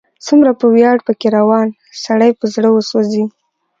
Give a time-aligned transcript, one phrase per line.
[0.25, 1.67] څومره په ویاړ، په کې روان،
[2.05, 3.25] سړی په زړه وسوځي